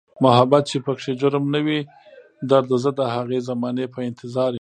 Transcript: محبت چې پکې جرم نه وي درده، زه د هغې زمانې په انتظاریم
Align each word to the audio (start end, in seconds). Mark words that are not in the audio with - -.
محبت 0.23 0.63
چې 0.71 0.77
پکې 0.85 1.11
جرم 1.21 1.45
نه 1.53 1.59
وي 1.65 1.79
درده، 2.49 2.75
زه 2.83 2.91
د 2.99 3.01
هغې 3.15 3.39
زمانې 3.49 3.85
په 3.93 3.99
انتظاریم 4.09 4.49